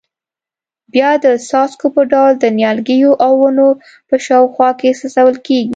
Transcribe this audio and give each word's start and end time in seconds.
بیا 0.93 1.09
د 1.25 1.27
څاڅکو 1.47 1.87
په 1.95 2.01
ډول 2.11 2.31
د 2.37 2.45
نیالګیو 2.57 3.11
او 3.25 3.31
ونو 3.41 3.67
په 4.07 4.15
شاوخوا 4.25 4.69
کې 4.79 4.89
څڅول 4.99 5.35
کېږي. 5.45 5.69